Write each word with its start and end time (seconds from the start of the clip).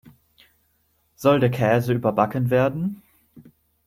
Soll 1.15 1.39
der 1.39 1.51
Käse 1.51 1.93
überbacken 1.93 2.49
werden? 2.49 3.03